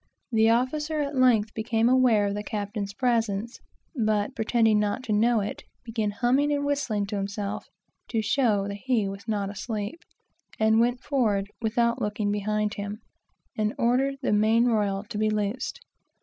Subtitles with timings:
[0.31, 3.59] The officer at length became aware of the captain's presence,
[3.95, 7.69] but pretending not to know it, began humming and whistling to himself,
[8.07, 10.01] to show that he was not asleep,
[10.59, 12.97] and went forward, without looking behind him,
[13.55, 15.79] and ordered the main royal to be loosed.